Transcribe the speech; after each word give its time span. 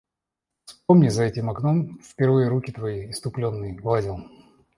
Вспомни— 0.65 1.09
за 1.09 1.25
этим 1.25 1.51
окном 1.51 1.99
впервые 2.01 2.47
руки 2.47 2.71
твои, 2.71 3.11
исступленный, 3.11 3.73
гладил. 3.73 4.17